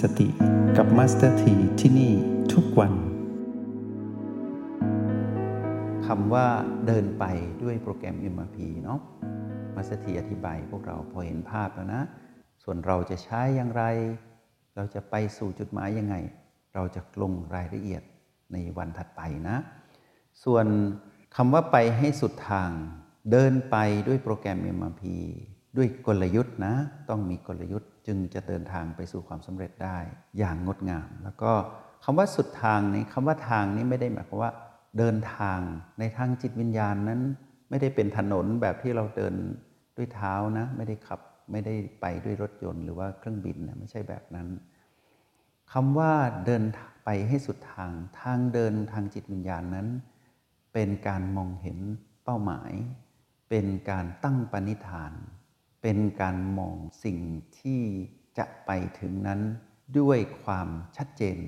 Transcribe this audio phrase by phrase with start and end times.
[0.00, 0.28] สติ
[0.76, 2.12] กับ Master T ที่นี่
[2.52, 2.92] ทุกวัน
[6.06, 6.46] คำว่า
[6.86, 7.24] เดินไป
[7.62, 9.00] ด้วยโปรแกรม MRP เนาะ
[9.74, 12.02] Master T อธิบายพวกเราพอเห็นภาพแล้วนะ
[12.62, 13.84] ส่วนเราจะใช้อย่างไร
[14.76, 16.16] เราจะไปสู่จุดหมายยังไง
[16.74, 18.02] เราจะลงรายละเอียด
[18.52, 19.56] ในวันถัดไปนะ
[20.44, 20.66] ส่วน
[21.36, 22.70] คำว่าไปให้สุดทาง
[23.30, 23.76] เดินไป
[24.08, 25.02] ด้วยโปรแกรม MRP
[25.76, 26.74] ด้วยกลยุทธ์นะ
[27.08, 29.98] ต้องมีกลยุทธ์ จึงจะเดินทางไปสู่ความสำเร็จได้
[30.38, 31.52] อย่างงดงาม แล้วก็
[32.04, 34.52] คำว่าสุดทางนี้คำว่าทางนี้ไม่ได้หมายความว่า
[34.98, 35.60] เดินทาง
[35.98, 37.20] ในทางจิตวิญญาณนั้น
[37.70, 39.34] ไม่ได้เป็นถนนแบบที่เราเดิน
[39.96, 41.20] ด้วยเท้านะ ไม่ได้ขับ
[41.52, 44.48] ไม่ได้ไปด้วยรถยนต์หรือว่าเครื่องบินนะไม่ใช่แบบนั้น
[45.72, 46.12] คำว่า
[46.44, 46.62] เดิน
[47.04, 47.90] ไปให้สุดทาง
[48.20, 49.86] ทางเดินทางจิตวิญญาณนั้น
[50.72, 51.78] เป็นการมองเห็น
[52.24, 52.72] เป้าหมาย
[53.48, 55.12] เป็นการตั้งปณิธาน
[55.86, 57.18] เป็นการมองสิ่ง
[57.58, 57.82] ที่
[58.38, 59.40] จะไปถึงนั้น
[59.98, 61.38] ด้วยความชัดเจน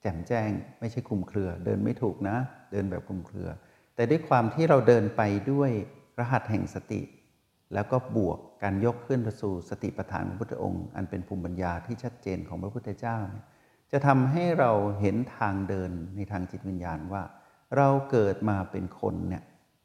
[0.00, 2.36] แจ่มแจ้งไม่ใช่คลุมเครือ เดินไม่ถูกนะ
[2.72, 3.48] เดินแบบคลุมเครือ
[3.94, 5.70] แต่ด้วยความที่เราเดินไปด้วย
[6.18, 7.02] รหัสแห่งสติ
[7.74, 13.18] แล้วก็บวกการยกขึ้นสู่สติปัฏฐานของพระพุทธองค์ อันเป็นภูมิปัญญาที่ชัดเจนของพระพุทธเจ้า
[13.92, 17.22] จะทำให้เราเห็นทางเดินในทางจิตวิญญาณว่า
[17.76, 19.42] เราเกิดมาเป็นคนเนี่ย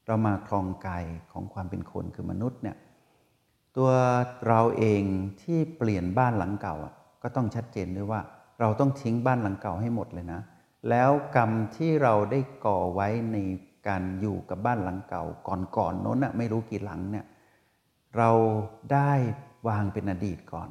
[0.07, 2.77] เรามาครองกายของความเป็นคนคือมนุษย์เนี่ย
[3.77, 3.91] ตัว
[4.47, 5.03] เราเอง
[5.41, 6.75] ที่เปลี่ยนบ้านหลังเก่า
[7.23, 8.21] ก็ต้องชัดเจนด้วยว่า
[8.59, 10.41] เราต้องทิ้งบ้านหลังเก่าให้หมดเลยนะ
[10.89, 13.37] แล้วกรรมที่เราได้ก่อไว้ใน
[13.87, 15.23] การอยู่กับบ้านหลังเก่า
[15.77, 17.25] ก่อนๆนน้นนะไม่รู้กี่หลังเนี่ย
[18.17, 18.29] เรา
[18.93, 19.11] ได้
[19.67, 20.69] วางเป็นอดีตก่อน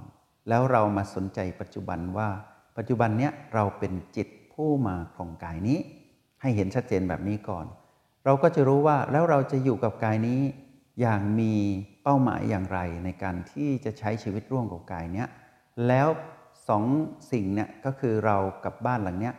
[0.49, 2.29] แล้วเรามาสนใจปัจจุบันว่า
[2.77, 5.79] ปัจจุบันเนี้ยเราเป็นจิตผู้มาครองกายนี้
[6.41, 7.67] ให้เห็นชัดเจนแบบนี้ก่อน
[8.25, 10.41] เราก็จะรู้ว่าแล้วเราจะอยู่กับกายนี้
[11.01, 11.55] อย่างมี
[12.09, 15.29] เป้าหมายอย่างไรในการที่จะใช้ชีวิตร่วมกับกายเนี้ย
[15.89, 16.09] แล้ว
[16.69, 16.85] สอง
[17.33, 19.35] สิ่งเนี่ยก็คือเรากับบ้านหลังเนี้ย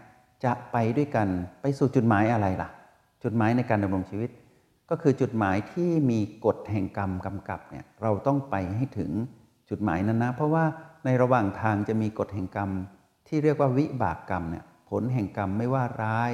[0.45, 1.27] จะไปด้วยกัน
[1.61, 2.69] ไปสู่จุดหมายอะไรล่ะ
[3.23, 4.29] จุดหมายในการดำรงชีวิต
[4.89, 9.11] ก็คือจุดหมายที่มีกฎแห่งกรรมกำกับเนี่ยเราต้องไปให้ถึง
[9.69, 10.65] จุดหมายนั้นนะ เพราะว่า
[11.05, 12.69] ในระหว่างทางจะมีกฎแห่งกรรม
[13.27, 16.31] ที่เรียกว่าวิบากกรรมเนี่ยผลแห่งกรรมไม่ว่าร้าย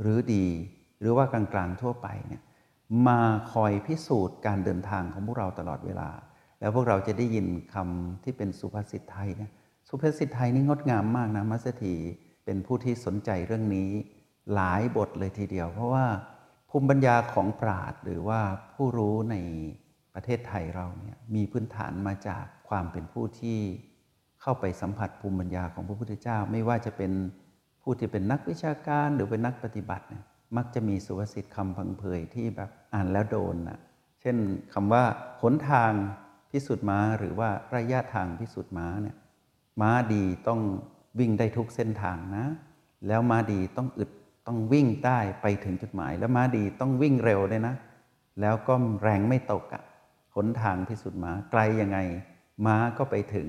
[0.00, 0.46] หรือดี
[1.00, 2.42] หรือว่ากลางๆทั่วไปเนี่ย
[3.06, 3.20] มา
[3.52, 6.10] คอยพิสูจน์การเดินทางของพวกเราตลอดเวลา
[6.60, 9.50] แล้วพวกเราจะได้ยินคำที่เป็นสุภาษิตไทยเนี่ย
[9.88, 11.94] สุภาษิตไทยนี่งดงามมากนะมัสถี
[12.44, 13.90] เป็นผู้ที่สนใจเรื่องนี้
[14.54, 16.06] หลายบทเลยทีเดียว เพราะว่า
[16.70, 18.40] ภูมิปัญญาของปราดหรือว่า
[18.74, 19.36] ผู้รู้ใน
[20.14, 23.58] ประเทศไทยเราเนี่ยมีพื้นฐานมาจากความเป็นผู้ที่
[24.42, 27.12] เข้าไปสัมผัสภูมิปัญญาของพระพุทธเจ้า ไม่ว่าจะเป็น
[27.82, 30.24] ผู้ที่เป็นนักวิชาการหรือเป็นนักปฏิบัติเนี่ย
[30.56, 33.78] มักจะมีสุภาษิตคำพังเพยที่แบบอ่านแล้วโดนนะ
[34.20, 34.36] เช่น
[34.72, 35.04] คำว่า
[35.42, 35.92] หนทาง
[36.50, 39.16] พิสูจน์ม้าหรือว่าระยะทางพิสูจน์ม้าเนี่ย
[39.80, 40.60] ม้าดีต้อง
[41.18, 42.46] วิ่งได้ทุกเส้นทางนะ
[43.06, 44.10] แล้วม้าดีต้องอึด
[44.46, 47.74] ต้องวิ่งได้ไปถึงจุดหมาย แล้วม้าดีต้องวิ่งเร็วด้วยนะ
[48.40, 49.82] แล้วก็แรงไม่ตกอะ่ะ
[50.36, 51.98] หนทางพิสูจน์ม้าไกลยังไง
[52.66, 53.48] ม้าก็ไปถึง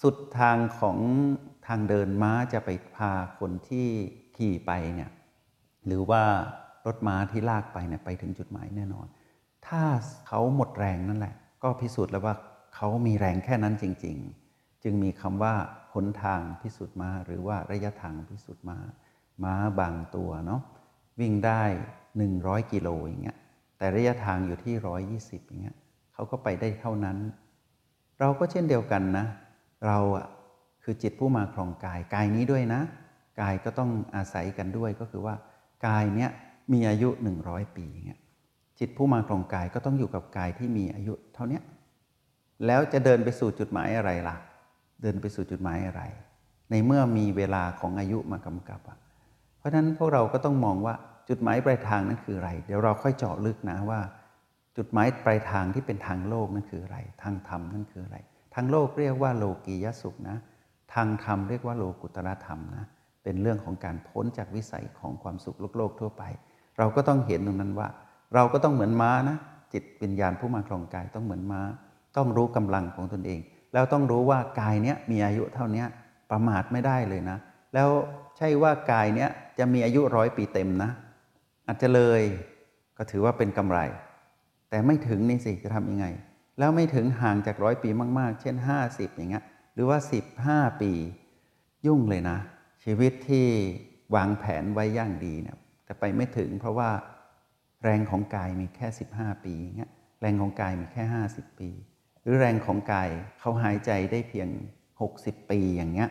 [0.00, 0.98] สุดทางของ
[1.66, 3.88] ทางเดินม้าจะไปพาคนที่
[4.36, 5.10] ขี่ไปเนี่ย
[5.86, 6.22] หรือว่า
[6.86, 9.06] รถม้าที่ลากไปเนี่ยไปถึงจุดหมายแน่นอน
[9.66, 9.82] ถ้า
[10.28, 12.34] เขาหมดแรงนั่นแหละ ก็พิสูจน์แล้วว่า
[12.74, 14.16] เขามีแรงแค่นั้นจริง
[14.50, 15.54] ๆ จึงมีคำว่า
[15.94, 18.78] หนทางพิสูจน์ม้าหรือว่าระยะทางพิสูจน์ม้า
[19.44, 20.62] ม้าบางตัวเนาะ
[21.20, 21.62] วิ่งได้
[22.16, 23.38] 100 กิโลอย่างเงี้ย
[23.78, 24.74] แต่ระยะทางอยู่ที่
[25.12, 25.76] 120 อย่างเงี้ย
[26.14, 27.18] เขาก็ไปได้เท่านั้น
[28.20, 29.26] เราก็เช่นเดียวกันนะ
[29.86, 30.26] เราอะ
[30.82, 32.80] คือจิตผู้มาครองกายกายนี้ด้วยนะ
[33.40, 35.34] กายก็ต้องอาศัยกันด้วยก็คือว่า
[35.86, 36.30] กายเนี้ย
[36.72, 37.08] มีอายุ
[37.42, 38.20] 100 ปีเงี้ย
[38.78, 41.60] จิตผู้มาครองกายก็ต้องอยู่กับกายที่มีอายุเท่านี้
[42.66, 44.36] แล้วจะเดินไปสู่จุดหมายอะไรล่ะ
[45.02, 46.02] เดินไปสู่จุดหมายอะไร
[46.70, 48.98] ในเมื่อมีเวลาของอายุมากำกับอะ
[49.58, 50.94] เพราะฉะนั้นพวกเราก็ต้องมองว่า
[51.28, 54.00] จุดหมายปลายทางนั้นคืออะไร เดี๋ยวเราค่อยเจาะลึกนะว่า
[54.76, 58.18] จุดหมายปลายทางที่เป็นทางโลกนั่นคืออะไร ทางธรรมนั่นคืออะไร
[58.54, 60.36] ทางโลกเรียกว่าโลกียสุขนะ
[60.94, 62.84] ทางธรรมเรียกว่าโลกุตระธรรมนะ
[63.26, 66.22] เป็นเรื่องของการพ้นจากวิสัยของความสุขโลกโลกทั่วไป
[66.78, 67.88] เราก็ต้องเห็นตรงนั้นว่า
[68.34, 69.36] เราก็ต้องเหมือนม้านะ
[69.72, 71.60] จิตวิญญาณผู้มาครองกายต้องเหมือนม้า
[72.16, 73.40] ต้องรู้กำลังของตนเอง
[73.72, 75.84] แล้วต้องรู้ว่ากายเนี้ยมีอายุเท่านี้
[76.30, 77.38] ประมาทไม่ได้เลยนะ
[77.74, 77.88] แล้ว
[78.36, 80.90] ใช่ว่ากายเนี้ยจะมีอายุร้อยปีเต็มนะ
[81.66, 82.22] อาจจะเลย
[82.96, 83.78] ก็ถือว่าเป็นกำไร
[84.70, 86.06] แต่ไม่ถึงนี่สิจะทำยังไง
[86.58, 87.88] แล้วไม่ถึงห่างจากร้อยปี
[88.18, 88.54] มาก ๆ เช่น
[88.86, 89.44] 50 อย่างเงี้ย
[89.74, 89.98] หรือว่า
[90.38, 90.92] 15 ปี
[91.86, 92.38] ยุ่งเลยนะ
[92.88, 93.46] ชีวิตที่
[94.14, 96.90] วางแผนไว้อย่างดีเนี่ยแต่ไปไม่ถึงเพราะว่า
[97.82, 98.86] แรงของกายมีแค่
[99.16, 99.90] 15 ปีเงี้ย
[100.20, 101.02] แรงของกายมีแค่
[101.32, 101.70] 50 ปี
[102.22, 103.08] หรือแรงของกาย
[103.40, 104.48] เขาหายใจได้เพียง
[105.00, 106.08] 60 ปีอย่างเงี้ย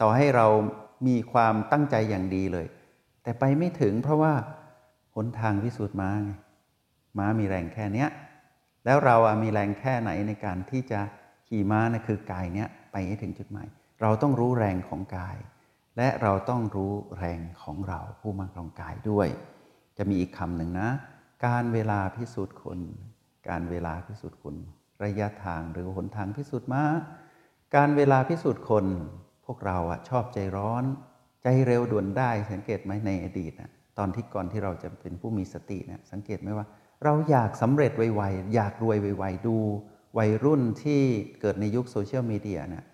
[0.00, 0.46] ต่อให้เรา
[1.06, 2.66] มีความตั้งใจอย่างดีเลย
[3.22, 4.34] แต่ไปไม่ถึงเพราะว่า
[5.14, 6.32] หนทางพิสูจน์ม้าไง
[7.18, 8.08] ม้ามีแรงแค่เนี้ย
[8.84, 11.00] แล้วเราอะมีแรงแค่ไหนในการที่จะ
[11.48, 13.66] ขี่ม้านะคือกายเนี้ยไปให้ถึงจุดหมาย
[14.02, 15.36] เราต้องรู้แรงของกาย
[15.96, 19.28] และเราต้องรู้แรงของเราผู้มาครองกายด้วย
[19.98, 20.88] จะมีอีกคำหนึ่งนะ
[21.46, 22.78] การเวลาพิสูจน์คน
[23.48, 24.56] การเวลาพิสูจน์คุณ
[25.04, 26.84] ระยะทางหรือหนทางพิสูจน์มา
[27.76, 28.86] การเวลาพิสูจน์คน
[29.46, 30.84] พวกเราอะชอบใจร้อน
[31.42, 36.66] ใจเร็วด่วนได้สังเกตไหมในอดีตนะตอนที่ก่อนที่เราจะเป็นผู้มีสติเนะสังเกตไหมว่า
[37.04, 39.56] เราอยากสำเร็จไวๆอยากรวยไวๆดู
[40.18, 41.02] วัยรุ่นที่
[41.40, 42.84] เกิดในยุคโซเชียลมีเดียนะ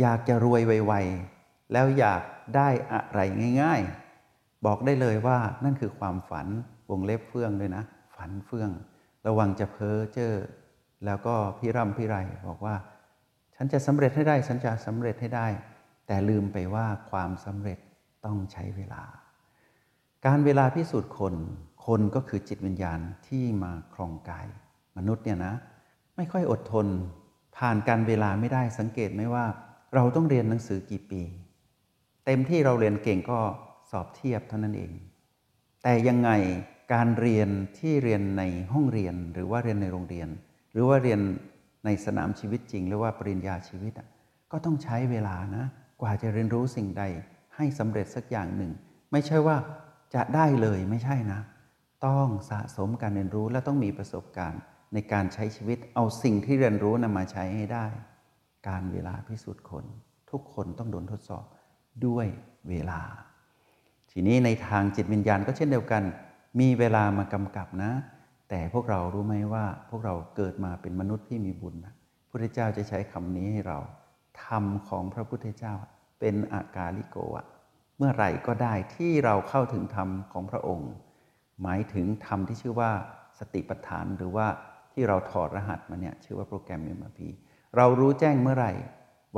[0.00, 1.41] อยากจะรวยไวๆ
[1.72, 2.22] แล้วอยาก
[2.56, 3.20] ได้อะไร
[3.62, 3.80] ง่าย
[4.22, 6.46] ๆ บอกได้เลยว่านั่นคือความฝัน
[6.90, 7.84] วงเล็บเฟื่องเลยนะ
[8.16, 8.70] ฝันเฟื่อง
[9.26, 10.34] ระวังจะเพ้อเจ้อ
[11.06, 12.16] แล้วก็พิร่ำพิไร
[12.48, 12.76] บอกว่า
[13.54, 15.46] ฉันจะสำเร็จให้ได้ฉันจะสำเร็จให้ได้
[16.06, 17.78] แต่ลืมไปว่าความสำเร็จ
[18.24, 19.02] ต้องใช้เวลา
[20.26, 21.34] การเวลาพิสูจน์คน
[21.86, 24.46] คนก็คือจิตวิญญาณที่มาครองกาย
[24.96, 25.54] มนุษย์เนี่ยนะ
[26.16, 26.86] ไม่ค่อยอดทน
[27.56, 29.44] ผ่านการเวลาไม่ได้สังเกตไหมว่า
[29.94, 31.22] เราต้องเรียนหนังสือกี่ปี
[32.26, 33.40] เต็มที่เราเรียนเก่งก็
[33.90, 34.92] สอบเทียบเท่านั้นเอง
[35.82, 36.30] แต่ยังไง
[36.92, 37.48] การเรียน
[37.78, 38.42] ที่เรียนใน
[38.72, 40.28] ห้องเรียนหรือว่าเรียนในโรงเรียน
[40.72, 41.20] หรือว่าเรียน
[41.84, 43.92] ในสนามชีวิตจริง หรือว่าปริญญาชีวิต
[44.52, 45.64] ก็ต้องใช้เวลานะ
[46.00, 47.02] กว่าจะเรียนรู้สิ่งใด
[47.56, 48.72] ให้สำเร็จสักอย่างหนึ่ง
[49.12, 49.56] ไม่ใช่ว่า
[50.14, 51.40] จะได้เลยไม่ใช่นะ
[52.06, 54.60] ต้องสะสมการเรียนรู้และต้องมีประสบการณ์
[54.94, 57.86] ในการใช้ชีวิตเอาสิ่งที่เรียนรู้นำมาใช้ให้ได้
[58.68, 59.84] การเวลาพิสูจน์คน
[60.30, 61.44] ทุกคนต้องโดนทดสอบ
[62.06, 62.26] ด้วย
[62.68, 63.00] เวลา
[64.10, 66.02] ทีนี้ในทางจิตวิญญาณก็เช่นเดียวกัน
[66.60, 67.92] มีเวลามากำกับนะ
[68.50, 71.94] แต่พวกเรารู้ไหมว่าพวกเราเกิดมาเป็นมนุษย์ที่มีบุญนะ
[72.30, 73.78] พุทธเจ้าจะใช้คำนี้ให้เรา
[74.44, 75.74] ธรรมของพระพุทธเจ้า
[76.20, 77.46] เป็นอากาลิโกะ
[77.98, 80.90] เมื่อไหร่ก็ได้ที่เราเข้าถึงธรรมของพระองค์
[81.62, 82.90] หมายถึงธรรมที่ชื่อว่า
[83.38, 84.46] สติปัฏฐานหรือว่า
[84.92, 87.20] ที่เราถอดรหัสมาเนี่ยชื่อว่าโปรแกรม MRP
[87.76, 88.72] เรารู้แจ้งเมื่อไหร่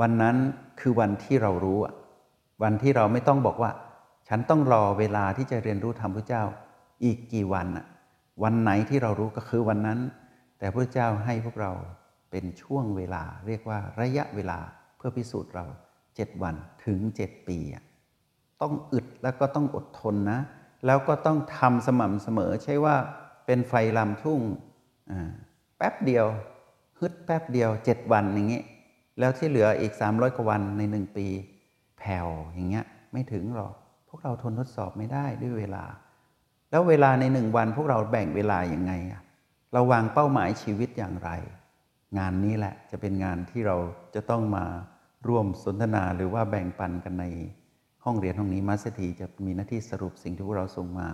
[0.01, 0.35] วันนั้น
[0.79, 1.93] คือวันที่เรารู้อะ
[2.63, 3.71] วันที่เราไม่ต้องบอกว่า
[4.27, 6.43] ฉันต้องรอเวลาที่จะเรียนรู้ธรรมพระเจ้า
[7.03, 7.85] อีกกี่วันอะ
[8.43, 9.99] วันไหนที่เรารู้ก็คือวันนั้น
[10.59, 11.71] แต่พระเจ้าให้พวกเรา
[12.31, 14.59] เป็นช่วงเวลา เรียกว่าระยะเวลา
[14.97, 15.65] เพื่อพิสูจน์เรา
[16.15, 16.55] เจ็ดวัน
[16.85, 17.57] ถึงเจ็ดปี
[18.61, 20.39] ต้องอึดแล้วก็ต้องอดทนนะ
[20.85, 22.95] แล้วก็ต้องทำสม่ำเสมอ ใช่ว่า
[23.45, 24.41] เป็นไฟลำทุ่ง
[25.77, 26.25] แป๊บเดียว
[26.99, 28.65] ฮึดแป๊บเดียวเจ็ดวันอย่างเงี้ย
[29.19, 31.27] แล้วที่เหลืออีกสามร้อยกว่าวันในหนึ่งปี
[32.05, 33.73] ผ่วอย่างเงี้ยไม่ถึงหรอก
[34.09, 35.85] พวกเราทนทดสอบไม่ได้ด้วยเวลา
[36.71, 39.21] แล้วเวลาในหนึ่งวันพวกเราแบ่งเวลาอย่างไงอะ
[39.73, 41.29] เราวางเป้าหมายชีวิตอย่างไร
[42.17, 43.77] งานนี้แหละจะเป็นงานที่เรา
[44.15, 44.65] จะต้องมา
[45.27, 47.25] ร่วมสนทนาหรือว่าแบ่งปันกันใน
[48.05, 51.07] ห้องเรียนห้องนี้มาสถีจะมีหน้าที่สรุปสิ่งที่พวกเราส่งมา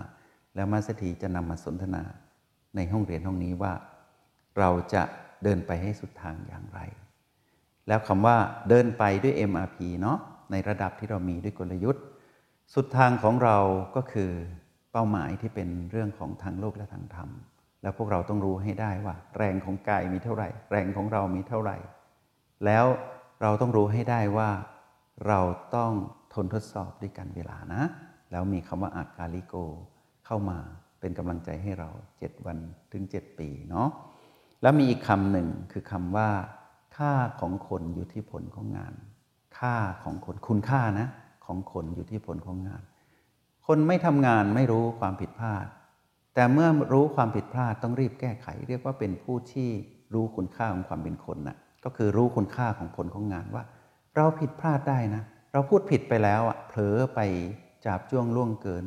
[0.54, 2.02] แล้วมาสถีจะนำมาสนทนา
[2.76, 3.72] ในห้องเรียนห้องนี้ว่า
[4.58, 5.02] เราจะ
[5.44, 6.80] เดินไปให้สุดทางอย่างไร
[7.88, 8.36] แล้วคำว่า
[8.68, 10.18] เดินไปด้วย MRP เนาะ
[10.52, 12.04] ในระดับที่เรามีด้วยกลยุทธ์
[12.74, 13.58] สุดทางของเรา
[13.96, 14.30] ก็คือ
[14.92, 17.30] เป้าหมายที่เป็นเรื่องของทางโลกและทางธรรม
[17.82, 21.76] แล้วพวกเราต้องรู้ให้ได้ว่า แรงของกายมีเท่าไหร่ แรงของเรามีเท่าไหร่
[22.64, 22.86] แล้ว
[23.42, 24.50] เราต้องรู้ให้ได้ว่า
[25.26, 25.40] เรา
[25.76, 25.92] ต้อง
[26.34, 27.82] ทนทดสอบด้วยกันเวลานะ
[28.30, 29.54] แล้วมีคำว่าอากาลิโก
[30.26, 30.58] เข้ามา
[31.00, 32.58] เป็นกำลังใจให้เราเจ็ดวัน
[32.92, 33.88] ถึงเจ็ดปีเนาะ
[34.62, 36.28] แล้วมีอีกคำหนึ่งคือคำว่า
[36.96, 38.94] ค่าของคนอยู่ที่ผลของงาน
[39.62, 41.08] ค่าของคนคุณค่านะ
[41.46, 42.82] ของคนอยู่ที่ผลของงาน
[43.66, 45.66] คนไม่ทำงานไม่รู้ความผิดพลาด
[46.34, 49.70] แต่เมื่อรู้ความผิดพลาดต้องรีบแก้ไข เรียกว่าเป็นผู้ที่
[50.14, 53.64] รู้คุณค่าของความเป็นคนนะ่ะก็คือรู้คุณค่าของผลของงานว่า
[54.16, 57.20] เราผิดพลาดได้นะ เราพูดผิดไปแล้วอะเผลอไป
[57.84, 58.84] จับจ้วงล่วงเกิน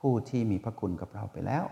[0.00, 1.64] ผู้ที่มีพระคุณกับเราไปแล้ว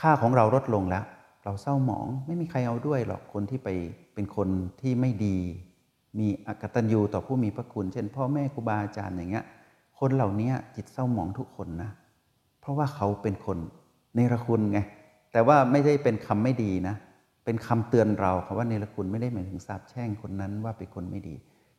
[0.00, 1.04] ค่าของเราลดลงแล้ว
[1.44, 3.68] เราเศร้าหมองไม่มีใครเอาด้วยหรอกคนที่ไป
[4.14, 4.48] เป็นคน
[4.80, 5.38] ที่ไม่ดี
[6.18, 9.44] มีอกตัญญูต่อผู้มีพระคุณ เช่น พ่อแม่ครูบาอาจารย์อย่างเงี้ย
[9.98, 11.90] คนเหล่านี้จิตเศร้าหมองทุกคนนะ
[12.60, 13.58] เพราะว่าเขาเป็นคน
[14.14, 14.78] เนรคุณไง
[15.32, 16.96] แต่ว่าไม่ได้เป็นคำไม่ดีนะ
[17.44, 21.34] เป็นคำเตือนเราคำว่าเนรคุณไม่ได้หมายถึงสาบแช่งคนนั้นว่าเป็นคนไม่ดี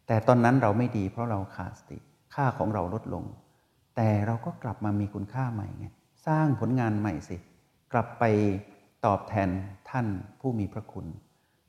[0.07, 1.97] แต่ตอนนั้นเราไม่ดีเพราะเราขาดสติ
[2.33, 3.23] ค่าของเราลดลง
[3.95, 5.87] แต่เราก็กลับมามีคุณค่าใหม่ไง
[6.27, 7.37] สร้างผลงานใหม่สิ
[7.93, 8.23] กลับไป
[9.05, 9.49] ตอบแทน
[9.89, 10.07] ท่าน
[10.39, 11.05] ผู้มีพระคุณ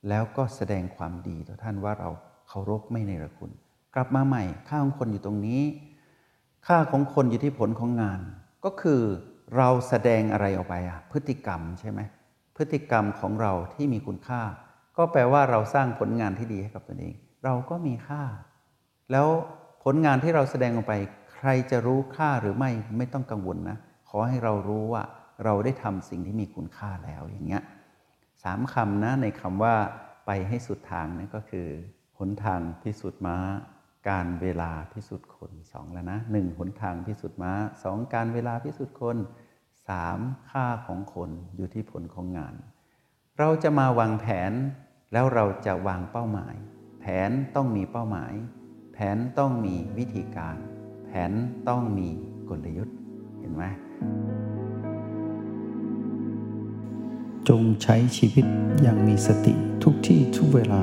[0.08, 2.10] แล้วก็แสดงความดีต่อท่านว่าเรา
[2.54, 3.50] เคารพไม่ในระคุณ
[3.94, 5.62] กลับมาใหม่ ค่าของคนอยู่ตรงนี้
[6.66, 8.20] ค่าของคนอยู่ที่ผลของงาน
[8.64, 9.00] ก็คือ
[9.56, 12.00] เราแสดงอะไรออกไปอะพฤติกรรมใช่ไหม
[12.56, 14.42] พฤติกรรมของเราที่มีคุณค่า
[14.96, 18.22] ก็แปลว่าเราสร้างผลงานที่ดีให้กับตนเอง เราก็มีค่า
[19.12, 19.28] แล้ว
[19.84, 20.94] ผลงานที่เราแสดงออกไป
[21.34, 25.02] ใครจะรู้ค่าหรือไม่ไม่ต้องกังวลนะ ขอให้เรารู้ว่า
[25.44, 27.62] เราได้ทำสิ่งที่มีคุณค่าแล้วอย่างเงี้ย
[28.42, 29.74] สามคำนะในคำว่า
[30.26, 31.68] ไปให้สุดทางนี่ก็คือ
[32.18, 33.36] หนทางพิสูจน์ม้า
[34.08, 37.52] การเวลาพิสูจน์คนสองแล้วนะหนึ่งหนทางพิสูจน์ม้า
[37.82, 39.16] สองการเวลาพิสูจน์คน
[39.88, 40.18] สาม
[40.50, 42.54] ค่าของคนอยู่ที่ผลของงาน
[43.38, 44.52] เราจะมาวางแผน
[45.12, 46.54] แล้วเราจะวางเป้าหมาย
[47.00, 48.32] แผนต้องมีเป้าหมาย
[48.92, 50.56] แผนต้องมีวิธีการ
[51.06, 51.32] แผน
[51.68, 52.08] ต้องมี
[52.48, 52.96] กลยุทธ์
[53.40, 53.64] เห็นไหม
[57.48, 58.46] จงใช้ชีวิต
[58.82, 60.82] อย่างมีสติทุกที่ทุกเวลา